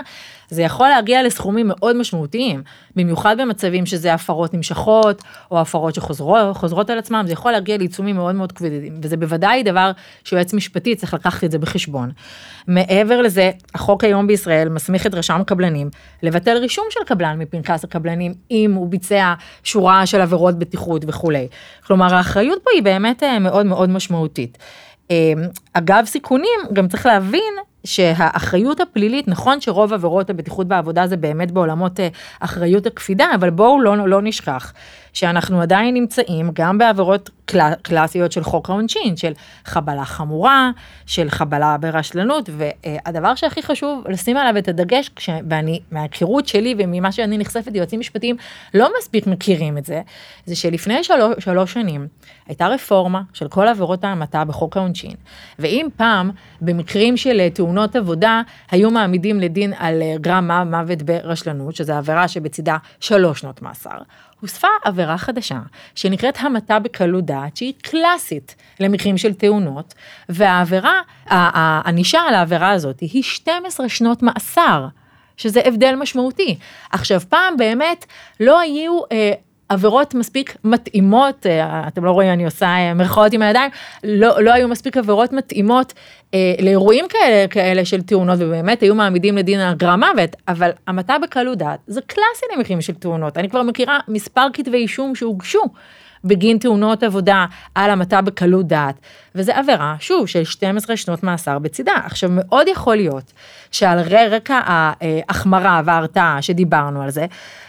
זה 0.50 0.62
יכול 0.62 0.90
להגיע 0.90 1.24
לסכומים 1.24 1.68
מאוד 1.70 1.96
משמעותיים, 1.96 2.64
במיוחד 2.96 3.36
במצבים 3.42 3.86
שזה 3.86 4.14
הפרות 4.14 4.54
נמשכות, 4.54 5.24
או 5.52 5.62
הפרות 5.62 5.96
שחוזרות 5.96 6.90
על 6.90 7.00
עצמם, 7.00 7.24
זה 7.28 7.34
יכול 7.34 7.52
להגיע 7.52 7.78
לעיצומים 7.78 8.16
מאוד 8.16 8.36
מאוד 8.36 8.52
כבדים, 8.52 9.00
וזה 9.02 9.18
בוודאי 9.18 9.64
דבר 9.64 9.92
שיועץ 10.24 10.54
משפטי 10.54 10.96
צריך 10.96 11.14
לקחת 11.14 11.44
את 11.44 11.52
זה 11.52 11.58
בחשבון. 11.58 12.12
מעבר 12.68 13.22
לזה, 13.22 13.52
החוק 13.76 14.04
היום 14.04 14.28
בישראל 14.28 14.70
מסמיך 14.70 15.06
את 15.06 15.14
רשם 15.14 15.42
הקבלנים 15.42 15.90
לבטל 16.24 16.58
רישום 16.58 16.86
של 16.90 17.00
קבלן 17.06 17.40
מפנקס 17.40 17.84
הקבלנים, 17.84 18.34
אם 18.52 18.74
הוא 18.76 18.88
ביצע 18.88 19.34
שורה 19.64 20.06
של 20.06 20.22
עבירות 20.22 20.60
בטיחות 20.60 21.06
וכולי. 21.08 21.48
כלומר, 21.88 22.16
האחריות 22.16 22.60
פה 22.64 22.70
היא 22.74 22.84
באמת 22.84 23.24
אה, 23.24 23.40
מאוד 23.40 23.66
מאוד 23.66 23.90
משמעותית. 23.90 24.58
אמ, 25.10 25.16
אגב 25.74 26.06
סיכונים, 26.06 26.60
גם 26.74 26.88
צריך 26.88 27.06
להבין 27.06 27.54
שהאחריות 27.84 28.80
הפלילית, 28.80 29.28
נכון 29.28 29.62
שרוב 29.62 29.94
עבירות 29.94 30.30
הבטיחות 30.30 30.68
בעבודה 30.68 31.08
זה 31.08 31.18
באמת 31.18 31.52
בעולמות 31.52 32.00
אה, 32.00 32.08
אחריות 32.40 32.86
הקפידה, 32.86 33.26
אבל 33.36 33.50
בואו 33.50 33.82
לא, 33.82 34.08
לא 34.08 34.22
נשכח 34.22 34.74
שאנחנו 35.14 35.62
עדיין 35.62 35.94
נמצאים 35.94 36.50
גם 36.54 36.78
בעבירות 36.78 37.30
קל, 37.46 37.72
קלאסיות 37.82 38.32
של 38.32 38.44
חוק 38.44 38.70
העונשין, 38.70 39.18
של 39.18 39.32
חבלה 39.66 40.06
חמורה, 40.06 40.72
של 41.06 41.30
חבלה 41.30 41.78
ברשלנות, 41.78 42.50
והדבר 42.58 43.36
שהכי 43.36 43.64
חשוב 43.64 44.04
לשים 44.10 44.38
עליו 44.38 44.58
את 44.58 44.68
הדגש, 44.68 45.10
כש, 45.16 45.30
ואני, 45.50 45.80
מההיכרות 45.92 46.48
שלי 46.48 46.76
וממה 46.78 47.12
שאני 47.12 47.38
נחשפת, 47.38 47.76
יועצים 47.76 48.00
משפטיים 48.00 48.36
לא 48.74 48.90
מספיק 49.00 49.28
מכירים 49.28 49.78
את 49.78 49.86
זה, 49.86 50.02
זה 50.46 50.56
שלפני 50.56 51.04
שלוש, 51.04 51.36
שלוש 51.40 51.74
שנים 51.74 52.08
הייתה 52.48 52.68
רפורמה 52.68 53.22
של 53.34 53.48
כל 53.48 53.68
עבירות 53.68 54.04
ההמתה 54.04 54.46
בחוק 54.46 54.78
העונשין, 54.78 55.16
ואם 55.60 55.88
פעם 55.98 56.32
במקרים 56.62 57.18
של 57.18 57.50
תאונות 57.54 57.96
עבודה 57.96 58.42
היו 58.72 58.92
מעמידים 58.92 59.40
לדין 59.40 59.74
על 59.78 60.02
גרם 60.22 60.52
מוות 60.72 61.02
ברשלנות, 61.02 61.76
שזו 61.76 61.94
עבירה 61.94 62.28
שבצידה 62.28 62.78
שלוש 63.00 63.40
שנות 63.40 63.62
מאסר, 63.62 63.98
הוספה 64.42 64.68
עבירה 64.84 65.18
חדשה 65.18 65.60
שנקראת 65.96 66.38
המתה 66.40 66.80
בקלות 66.80 67.26
דעת 67.26 67.58
שהיא 67.58 67.74
קלאסית 67.82 68.56
למקרים 68.80 69.18
של 69.18 69.34
תאונות 69.34 69.94
והעבירה, 70.30 71.02
הענישה 71.26 72.22
על 72.22 72.34
העבירה 72.34 72.72
הזאת 72.72 73.00
היא 73.00 73.24
12 73.24 73.90
שנות 73.90 74.24
מאסר. 74.24 74.88
שזה 75.40 75.62
הבדל 75.66 75.96
משמעותי. 75.96 76.58
עכשיו 76.92 77.22
פעם 77.30 77.58
באמת 77.58 78.06
לא 78.40 78.60
היו 78.60 79.00
אה, 79.12 79.32
עבירות 79.70 80.14
מספיק 80.14 80.58
מתאימות, 80.64 81.46
אה, 81.46 81.88
אתם 81.88 82.06
לא 82.06 82.12
רואים, 82.12 82.32
אני 82.32 82.46
עושה 82.46 82.66
אה, 82.66 82.94
מרכאות 82.94 83.34
עם 83.34 83.42
הידיים, 83.42 83.72
לא, 84.04 84.44
לא 84.44 84.54
היו 84.54 84.68
מספיק 84.68 84.98
עבירות 84.98 85.34
מתאימות 85.34 85.94
אה, 86.34 86.54
לאירועים 86.60 87.06
כאלה, 87.10 87.48
כאלה 87.48 87.86
של 87.86 88.02
תאונות, 88.02 88.38
ובאמת 88.42 88.82
היו 88.82 88.96
מעמידים 88.96 89.38
לדין 89.38 89.60
על 89.60 89.76
גרם 89.76 90.00
מוות, 90.00 90.36
אבל 90.48 90.70
המתה 90.88 91.16
בקלות 91.24 91.58
דעת 91.58 91.80
זה 91.88 92.02
קלאסי 92.02 92.46
למקרים 92.56 92.82
של 92.82 92.94
תאונות. 92.94 93.38
אני 93.38 93.50
כבר 93.50 93.64
מכירה 93.64 94.00
מספר 94.08 94.48
כתבי 94.54 94.78
אישום 94.78 95.16
שהוגשו 95.16 95.64
בגין 96.24 96.58
תאונות 96.58 97.04
עבודה 97.04 97.46
על 97.76 97.92
המתה 97.92 98.22
בקלות 98.22 98.68
דעת, 98.68 98.96
וזה 99.36 99.58
עבירה, 99.58 99.96
שוב, 100.00 100.28
של 100.28 100.44
12 100.44 100.98
שנות 100.98 101.24
מאסר 101.24 101.60
בצידה. 101.60 101.94
עכשיו, 102.06 102.30
מאוד 102.34 102.68
יכול 102.68 102.96
להיות 102.96 103.34
שעל 103.72 104.00
רקע 104.00 104.60
ההחמרה 104.64 105.82
וההרתעה 105.86 106.42
שדיברנו 106.42 107.02
על 107.02 107.10
זה, 107.10 107.26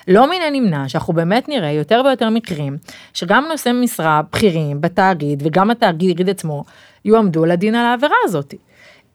לא 0.09 0.31
מן 0.31 0.43
הנמנע 0.47 0.89
שאנחנו 0.89 1.13
באמת 1.13 1.49
נראה 1.49 1.71
יותר 1.71 2.03
ויותר 2.05 2.31
מקרים, 2.31 2.77
שגם 3.15 3.45
נושאי 3.51 3.73
משרה 3.73 4.21
בכירים 4.33 4.81
בתאגיד 4.81 5.43
וגם 5.47 5.71
התאגיד 5.71 6.31
עצמו, 6.31 6.65
יועמדו 7.05 7.47
לדין 7.47 7.75
על 7.75 7.87
העבירה 7.87 8.17
הזאת. 8.25 8.55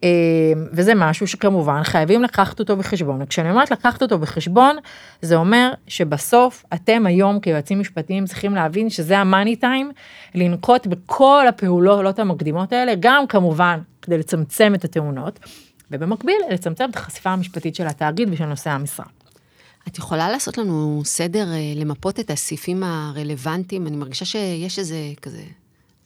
אמ, 0.06 0.68
וזה 0.72 0.96
משהו 0.96 1.28
שכמובן 1.28 1.84
חייבים 1.84 2.24
לקחת 2.24 2.60
אותו 2.60 2.78
בחשבון. 2.78 3.22
וכשאני 3.22 3.52
אומרת 3.52 3.72
לקחת 3.72 4.02
אותו 4.02 4.20
בחשבון, 4.20 4.78
זה 5.22 5.36
אומר 5.36 5.72
שבסוף 5.88 6.66
אתם 6.74 7.06
היום 7.06 7.40
כיועצים 7.40 7.80
משפטיים 7.80 8.26
צריכים 8.26 8.56
להבין 8.56 8.90
שזה 8.90 9.18
המאני 9.18 9.56
טיים, 9.56 9.92
לנקוט 10.36 10.88
בכל 10.88 11.48
הפעולות 11.48 12.20
המקדימות 12.20 12.74
האלה, 12.74 12.94
גם 13.00 13.28
כמובן 13.28 13.80
כדי 14.02 14.18
לצמצם 14.18 14.74
את 14.76 14.86
התאונות, 14.86 15.40
ובמקביל 15.92 16.42
לצמצם 16.52 16.90
את 16.90 16.96
החשיפה 16.96 17.30
המשפטית 17.30 17.76
של 17.76 17.88
התאגיד 17.88 18.30
ושל 18.32 18.46
נושאי 18.46 18.72
המשרה. 18.72 19.06
את 19.88 19.98
יכולה 19.98 20.30
לעשות 20.30 20.58
לנו 20.58 21.02
סדר, 21.06 21.48
אה, 21.52 21.74
למפות 21.76 22.20
את 22.20 22.30
הסעיפים 22.30 22.84
הרלוונטיים? 22.84 23.88
אני 23.88 23.98
מרגישה 23.98 24.26
שיש 24.26 24.80
איזה 24.80 24.98
כזה 25.22 25.44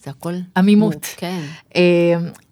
זה 0.04 0.12
הכל... 0.12 0.34
עמימות. 0.58 1.08
כן. 1.18 1.42
אה, 1.76 1.82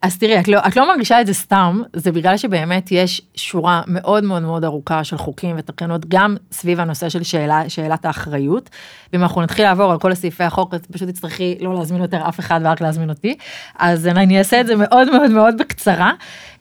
אז 0.02 0.18
תראי, 0.18 0.40
את 0.40 0.48
לא, 0.48 0.60
את 0.68 0.76
לא 0.76 0.88
מרגישה 0.88 1.22
את 1.22 1.28
זה 1.28 1.34
סתם, 1.34 1.82
זה 1.94 2.12
בגלל 2.12 2.38
שבאמת 2.38 2.92
יש 2.92 3.22
שורה 3.36 3.82
מאוד 3.88 4.24
מאוד 4.24 4.42
מאוד 4.42 4.64
ארוכה 4.64 5.04
של 5.04 5.18
חוקים 5.18 5.56
ותקנות, 5.60 6.06
גם 6.08 6.36
סביב 6.52 6.80
הנושא 6.80 7.10
של 7.10 7.24
שאלה, 7.24 7.70
שאלת 7.70 8.06
האחריות. 8.06 8.70
ואם 9.14 9.22
אנחנו 9.22 9.42
נתחיל 9.42 9.66
לעבור 9.66 9.92
על 9.92 10.00
כל 10.00 10.12
הסעיפי 10.12 10.44
החוק, 10.44 10.74
אז 10.74 10.80
פשוט 10.92 11.10
תצטרכי 11.10 11.58
לא 11.62 11.74
להזמין 11.74 12.02
יותר 12.02 12.28
אף 12.28 12.40
אחד 12.40 12.60
ורק 12.64 12.82
להזמין 12.82 13.10
אותי. 13.10 13.36
אז 13.80 14.08
אני 14.08 14.40
אעשה 14.40 14.62
את 14.62 14.68
זה 14.68 14.76
מאוד 14.76 15.12
מאוד 15.12 15.32
מאוד 15.32 15.58
בקצרה. 15.58 16.12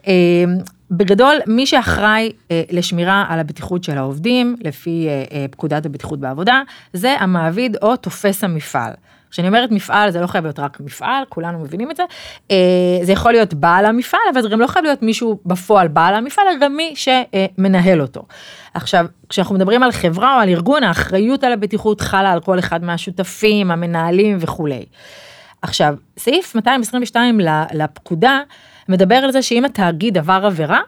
אה, 0.06 0.44
בגדול, 0.90 1.36
מי 1.46 1.66
שאחראי 1.66 2.32
אה, 2.50 2.62
לשמירה 2.70 3.24
על 3.28 3.38
הבטיחות 3.38 3.84
של 3.84 3.98
העובדים, 3.98 4.56
לפי 4.60 5.06
אה, 5.08 5.24
אה, 5.32 5.46
פקודת 5.50 5.86
הבטיחות 5.86 6.20
בעבודה, 6.20 6.62
זה 6.92 7.16
המעביד 7.18 7.76
או 7.82 7.96
תופס 7.96 8.44
המפעל. 8.44 8.92
כשאני 9.36 9.48
אומרת 9.48 9.70
מפעל 9.70 10.10
זה 10.10 10.20
לא 10.20 10.26
חייב 10.26 10.44
להיות 10.44 10.58
רק 10.58 10.80
מפעל, 10.80 11.22
כולנו 11.28 11.58
מבינים 11.58 11.90
את 11.90 11.96
זה, 11.96 12.02
אה, 12.50 12.56
זה 13.02 13.12
יכול 13.12 13.32
להיות 13.32 13.54
בעל 13.54 13.84
המפעל, 13.84 14.20
אבל 14.32 14.42
זה 14.42 14.48
גם 14.48 14.60
לא 14.60 14.66
חייב 14.66 14.84
להיות 14.84 15.02
מישהו 15.02 15.38
בפועל 15.46 15.88
בעל 15.88 16.14
המפעל, 16.14 16.44
אלא 16.48 16.58
גם 16.60 16.76
מי 16.76 16.94
שמנהל 16.96 18.00
אותו. 18.00 18.22
עכשיו, 18.74 19.06
כשאנחנו 19.28 19.54
מדברים 19.54 19.82
על 19.82 19.92
חברה 19.92 20.36
או 20.36 20.40
על 20.40 20.48
ארגון, 20.48 20.82
האחריות 20.84 21.44
על 21.44 21.52
הבטיחות 21.52 22.00
חלה 22.00 22.32
על 22.32 22.40
כל 22.40 22.58
אחד 22.58 22.84
מהשותפים, 22.84 23.70
המנהלים 23.70 24.36
וכולי. 24.40 24.84
עכשיו, 25.62 25.94
סעיף 26.18 26.54
222 26.54 27.40
לפקודה 27.74 28.40
מדבר 28.88 29.14
על 29.16 29.32
זה 29.32 29.42
שאם 29.42 29.64
התאגיד 29.64 30.18
עבר 30.18 30.42
עבירה, 30.46 30.80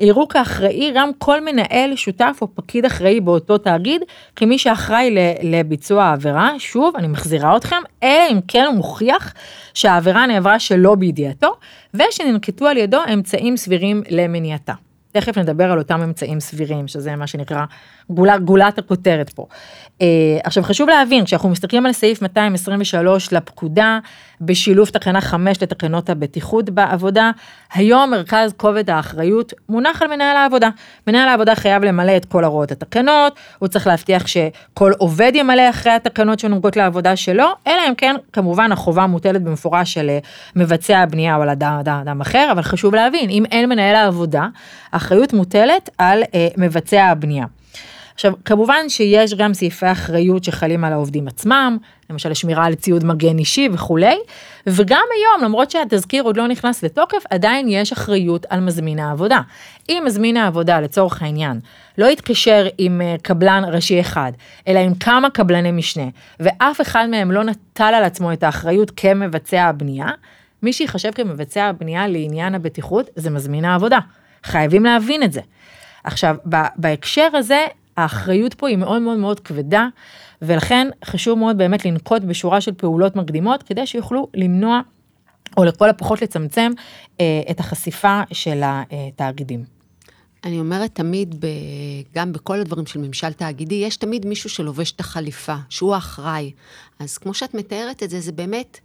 יראו 0.00 0.28
כאחראי 0.28 0.92
גם 0.94 1.10
כל 1.18 1.44
מנהל, 1.44 1.96
שותף 1.96 2.38
או 2.42 2.54
פקיד 2.54 2.84
אחראי 2.84 3.20
באותו 3.20 3.58
תאגיד, 3.58 4.02
כמי 4.36 4.58
שאחראי 4.58 5.16
לביצוע 5.42 6.04
העבירה. 6.04 6.50
שוב, 6.58 6.96
אני 6.96 7.08
מחזירה 7.08 7.56
אתכם, 7.56 7.82
אלא 8.02 8.22
אם 8.32 8.38
כן 8.48 8.64
הוא 8.66 8.74
מוכיח 8.74 9.34
שהעבירה 9.74 10.26
נעברה 10.26 10.58
שלא 10.58 10.94
בידיעתו, 10.94 11.54
ושננקטו 11.94 12.66
על 12.66 12.76
ידו 12.76 13.00
אמצעים 13.12 13.56
סבירים 13.56 14.02
למניעתה. 14.10 14.72
תכף 15.12 15.38
נדבר 15.38 15.72
על 15.72 15.78
אותם 15.78 16.00
אמצעים 16.02 16.40
סבירים, 16.40 16.88
שזה 16.88 17.16
מה 17.16 17.26
שנקרא 17.26 17.64
גולה, 18.10 18.38
גולת 18.38 18.78
הכותרת 18.78 19.30
פה. 19.30 19.46
Uh, 19.98 20.02
עכשיו 20.44 20.62
חשוב 20.62 20.88
להבין, 20.88 21.24
כשאנחנו 21.24 21.48
מסתכלים 21.48 21.86
על 21.86 21.92
סעיף 21.92 22.22
223 22.22 23.32
לפקודה, 23.32 23.98
בשילוב 24.46 24.88
תקנה 24.88 25.20
5 25.20 25.62
לתקנות 25.62 26.10
הבטיחות 26.10 26.70
בעבודה, 26.70 27.30
היום 27.74 28.10
מרכז 28.10 28.54
כובד 28.56 28.90
האחריות 28.90 29.52
מונח 29.68 30.02
על 30.02 30.08
מנהל 30.08 30.36
העבודה. 30.36 30.68
מנהל 31.06 31.28
העבודה 31.28 31.54
חייב 31.54 31.84
למלא 31.84 32.16
את 32.16 32.24
כל 32.24 32.44
הוראות 32.44 32.72
התקנות, 32.72 33.38
הוא 33.58 33.68
צריך 33.68 33.86
להבטיח 33.86 34.26
שכל 34.26 34.92
עובד 34.98 35.32
ימלא 35.34 35.70
אחרי 35.70 35.92
התקנות 35.92 36.38
שנוגעות 36.38 36.76
לעבודה 36.76 37.16
שלו, 37.16 37.46
אלא 37.66 37.80
אם 37.88 37.94
כן, 37.94 38.14
כמובן 38.32 38.72
החובה 38.72 39.06
מוטלת 39.06 39.42
במפורש 39.42 39.94
של 39.94 40.10
אה, 40.10 40.18
מבצע 40.56 40.98
הבנייה 40.98 41.36
או 41.36 41.42
על 41.42 41.48
אדם, 41.48 41.76
אדם, 41.80 41.98
אדם 42.02 42.20
אחר, 42.20 42.48
אבל 42.52 42.62
חשוב 42.62 42.94
להבין, 42.94 43.30
אם 43.30 43.44
אין 43.50 43.68
מנהל 43.68 43.96
העבודה, 43.96 44.46
האחריות 44.92 45.32
מוטלת 45.32 45.90
על 45.98 46.22
uh, 46.22 46.26
מבצע 46.56 47.04
הבנייה. 47.04 47.46
עכשיו, 48.14 48.32
כמובן 48.44 48.88
שיש 48.88 49.34
גם 49.34 49.54
סעיפי 49.54 49.92
אחריות 49.92 50.44
שחלים 50.44 50.84
על 50.84 50.92
העובדים 50.92 51.28
עצמם, 51.28 51.76
למשל 52.10 52.34
שמירה 52.34 52.64
על 52.64 52.74
ציוד 52.74 53.04
מגן 53.04 53.38
אישי 53.38 53.68
וכולי, 53.72 54.16
וגם 54.66 55.02
היום, 55.16 55.44
למרות 55.44 55.70
שהתזכיר 55.70 56.22
עוד 56.22 56.36
לא 56.36 56.48
נכנס 56.48 56.82
לתוקף, 56.82 57.24
עדיין 57.30 57.68
יש 57.68 57.92
אחריות 57.92 58.46
על 58.50 58.60
מזמין 58.60 58.98
העבודה. 58.98 59.40
אם 59.88 60.02
מזמין 60.06 60.36
העבודה, 60.36 60.80
לצורך 60.80 61.22
העניין, 61.22 61.60
לא 61.98 62.06
יתקשר 62.06 62.66
עם 62.78 63.00
אה, 63.00 63.16
קבלן 63.22 63.62
ראשי 63.72 64.00
אחד, 64.00 64.32
אלא 64.68 64.78
עם 64.78 64.94
כמה 64.94 65.30
קבלני 65.30 65.72
משנה, 65.72 66.06
ואף 66.40 66.80
אחד 66.80 67.06
מהם 67.10 67.30
לא 67.30 67.44
נטל 67.44 67.94
על 67.94 68.04
עצמו 68.04 68.32
את 68.32 68.42
האחריות 68.42 68.90
כמבצע 68.96 69.62
הבנייה, 69.62 70.08
מי 70.62 70.72
שיחשב 70.72 71.10
כמבצע 71.14 71.64
הבנייה 71.64 72.08
לעניין 72.08 72.54
הבטיחות 72.54 73.10
זה 73.16 73.30
מזמין 73.30 73.64
העבודה. 73.64 73.98
חייבים 74.44 74.84
להבין 74.84 75.22
את 75.22 75.32
זה. 75.32 75.40
עכשיו, 76.04 76.36
בהקשר 76.76 77.28
הזה, 77.34 77.66
האחריות 77.96 78.54
פה 78.54 78.68
היא 78.68 78.76
מאוד 78.76 79.02
מאוד 79.02 79.18
מאוד 79.18 79.40
כבדה, 79.40 79.88
ולכן 80.42 80.88
חשוב 81.04 81.38
מאוד 81.38 81.58
באמת 81.58 81.84
לנקוט 81.84 82.22
בשורה 82.22 82.60
של 82.60 82.72
פעולות 82.72 83.16
מקדימות, 83.16 83.62
כדי 83.62 83.86
שיוכלו 83.86 84.28
למנוע, 84.34 84.80
או 85.56 85.64
לכל 85.64 85.88
הפחות 85.90 86.22
לצמצם, 86.22 86.72
אה, 87.20 87.42
את 87.50 87.60
החשיפה 87.60 88.22
של 88.32 88.60
התאגידים. 88.64 89.64
אני 90.44 90.60
אומרת 90.60 90.94
תמיד, 90.94 91.34
ב, 91.44 91.46
גם 92.14 92.32
בכל 92.32 92.60
הדברים 92.60 92.86
של 92.86 92.98
ממשל 92.98 93.32
תאגידי, 93.32 93.74
יש 93.74 93.96
תמיד 93.96 94.26
מישהו 94.26 94.50
שלובש 94.50 94.92
את 94.92 95.00
החליפה, 95.00 95.56
שהוא 95.68 95.94
האחראי. 95.94 96.52
אז 96.98 97.18
כמו 97.18 97.34
שאת 97.34 97.54
מתארת 97.54 98.02
את 98.02 98.10
זה, 98.10 98.20
זה 98.20 98.32
באמת, 98.32 98.80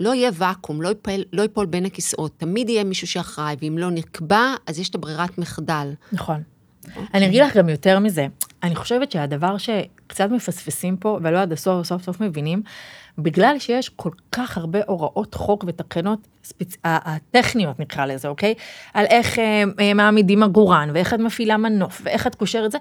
לא 0.00 0.14
יהיה 0.14 0.30
ואקום, 0.34 0.82
לא 0.82 0.88
ייפול, 0.88 1.12
לא 1.32 1.42
ייפול 1.42 1.66
בין 1.66 1.86
הכיסאות, 1.86 2.32
תמיד 2.36 2.68
יהיה 2.68 2.84
מישהו 2.84 3.06
שאחראי, 3.06 3.56
ואם 3.62 3.78
לא 3.78 3.90
נקבע, 3.90 4.54
אז 4.66 4.78
יש 4.78 4.88
את 4.88 4.94
הברירת 4.94 5.38
מחדל. 5.38 5.92
נכון. 6.12 6.42
אוקיי. 6.88 7.02
אני 7.14 7.26
אגיד 7.26 7.42
לך 7.42 7.56
גם 7.56 7.68
יותר 7.68 7.98
מזה, 7.98 8.26
אני 8.62 8.74
חושבת 8.74 9.12
שהדבר 9.12 9.56
שקצת 9.58 10.30
מפספסים 10.30 10.96
פה, 10.96 11.18
ולא 11.22 11.38
עד 11.38 11.52
הסוף, 11.52 11.86
סוף 11.86 12.02
סוף 12.02 12.20
מבינים, 12.20 12.62
בגלל 13.18 13.58
שיש 13.58 13.88
כל 13.88 14.10
כך 14.32 14.56
הרבה 14.56 14.78
הוראות 14.86 15.34
חוק 15.34 15.64
ותקנות 15.66 16.18
ספצ... 16.44 16.76
הטכניות 16.84 17.80
נקרא 17.80 18.06
לזה, 18.06 18.28
אוקיי? 18.28 18.54
על 18.94 19.06
איך 19.06 19.38
אה, 19.38 19.64
אה, 19.80 19.94
מעמידים 19.94 20.42
עגורן, 20.42 20.90
ואיך 20.94 21.14
את 21.14 21.18
מפעילה 21.18 21.56
מנוף, 21.56 22.00
ואיך 22.04 22.26
את 22.26 22.34
קושרת 22.34 22.72
זה, 22.72 22.78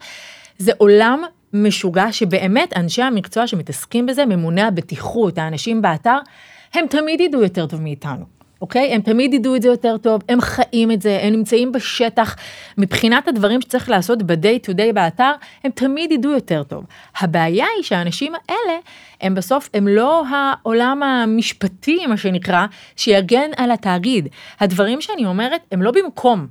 זה 0.57 0.71
עולם 0.77 1.23
משוגע 1.53 2.11
שבאמת 2.11 2.77
אנשי 2.77 3.01
המקצוע 3.01 3.47
שמתעסקים 3.47 4.05
בזה, 4.05 4.25
ממוני 4.25 4.61
הבטיחות, 4.61 5.37
האנשים 5.37 5.81
באתר, 5.81 6.17
הם 6.73 6.85
תמיד 6.89 7.21
ידעו 7.21 7.41
יותר 7.43 7.65
טוב 7.65 7.81
מאיתנו. 7.81 8.25
אוקיי? 8.63 8.93
הם 8.93 9.01
תמיד 9.01 9.33
ידעו 9.33 9.55
את 9.55 9.61
זה 9.61 9.67
יותר 9.67 9.97
טוב, 9.97 10.21
הם 10.29 10.41
חיים 10.41 10.91
את 10.91 11.01
זה, 11.01 11.19
הם 11.21 11.33
נמצאים 11.33 11.71
בשטח. 11.71 12.35
מבחינת 12.77 13.27
הדברים 13.27 13.61
שצריך 13.61 13.89
לעשות 13.89 14.23
ב-day 14.23 14.67
to 14.67 14.73
day 14.73 14.93
באתר, 14.93 15.31
הם 15.63 15.71
תמיד 15.71 16.11
ידעו 16.11 16.31
יותר 16.31 16.63
טוב. 16.63 16.85
הבעיה 17.19 17.65
היא 17.75 17.83
שהאנשים 17.83 18.33
האלה, 18.35 18.79
הם 19.21 19.35
בסוף, 19.35 19.69
הם 19.73 19.87
לא 19.87 20.23
העולם 20.27 21.03
המשפטי, 21.03 22.07
מה 22.07 22.17
שנקרא, 22.17 22.65
שיגן 22.95 23.49
על 23.57 23.71
התאגיד. 23.71 24.27
הדברים 24.59 25.01
שאני 25.01 25.25
אומרת, 25.25 25.61
הם 25.71 25.81
לא 25.81 25.91
במקום. 25.91 26.47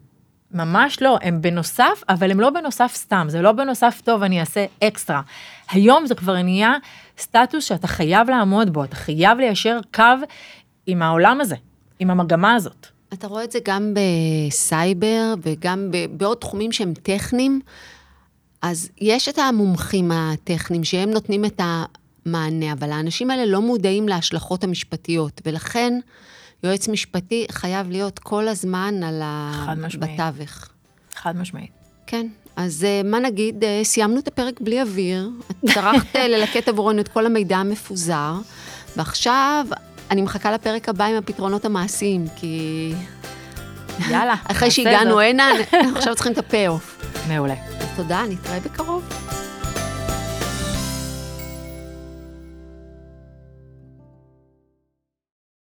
ממש 0.51 1.03
לא, 1.03 1.19
הם 1.23 1.43
בנוסף, 1.43 2.03
אבל 2.09 2.31
הם 2.31 2.41
לא 2.41 2.51
בנוסף 2.51 2.93
סתם, 2.95 3.27
זה 3.29 3.43
לא 3.43 3.53
בנוסף 3.53 4.01
טוב, 4.05 4.23
אני 4.23 4.41
אעשה 4.41 4.65
אקסטרה. 4.85 5.21
היום 5.71 6.07
זה 6.07 6.15
כבר 6.15 6.43
נהיה 6.43 6.75
סטטוס 7.19 7.65
שאתה 7.65 7.87
חייב 7.87 8.31
לעמוד 8.31 8.73
בו, 8.73 8.85
אתה 8.85 8.97
חייב 8.97 9.39
ליישר 9.39 9.79
קו 9.95 10.05
עם 10.87 11.03
העולם 11.03 11.41
הזה, 11.41 11.57
עם 12.03 12.11
המגמה 12.11 12.55
הזאת. 12.55 12.87
אתה 13.13 13.27
רואה 13.27 13.45
את 13.45 13.53
זה 13.53 13.59
גם 13.65 13.95
בסייבר 13.95 15.35
וגם 15.43 15.91
בעוד 16.11 16.39
תחומים 16.39 16.73
שהם 16.73 16.95
טכניים. 17.03 17.61
אז 18.63 18.89
יש 19.01 19.29
את 19.29 19.39
המומחים 19.39 20.11
הטכניים 20.13 20.85
שהם 20.85 21.11
נותנים 21.11 21.45
את 21.45 21.61
המענה, 21.61 22.73
אבל 22.73 22.93
האנשים 22.93 23.31
האלה 23.31 23.47
לא 23.47 23.61
מודעים 23.61 24.09
להשלכות 24.09 24.65
המשפטיות, 24.65 25.41
ולכן 25.47 25.99
יועץ 26.65 26.89
משפטי 26.89 27.47
חייב 27.51 27.91
להיות 27.91 28.19
כל 28.19 28.49
הזמן 28.49 29.03
על 29.03 29.21
ה... 29.25 29.63
חד 29.67 29.79
משמעית. 29.79 30.21
בתווך. 30.21 30.69
חד 31.15 31.37
משמעית. 31.37 31.71
כן. 32.07 32.27
אז 32.57 32.85
אה, 32.85 33.03
מה 33.05 33.21
נגיד, 33.21 33.65
אה, 33.65 33.81
סיימנו 33.85 34.19
את 34.19 34.29
הפרק 34.29 34.61
בלי 34.61 34.83
אוויר, 34.83 35.31
את 35.51 35.57
טרחת 35.75 36.17
אה, 36.17 36.29
ללקט 36.29 36.69
עבורנו 36.69 37.01
את 37.01 37.09
כל 37.09 37.27
המידע 37.27 37.57
המפוזר, 37.57 38.35
ועכשיו 38.97 39.67
אני 40.11 40.23
מחכה 40.23 40.53
לפרק 40.53 40.89
הבא 40.89 41.05
עם 41.05 41.17
הפתרונות 41.17 41.65
המעשיים, 41.65 42.27
כי... 42.37 42.95
יאללה, 44.11 44.35
אחרי 44.45 44.71
שהגענו 44.71 45.21
הנה, 45.21 45.53
עכשיו 45.97 46.15
צריכים 46.15 46.33
את 46.33 46.39
ה 46.39 46.47
payoff. 46.47 47.03
מעולה. 47.29 47.55
תודה, 47.97 48.23
נתראה 48.29 48.61
בקרוב. 48.61 49.22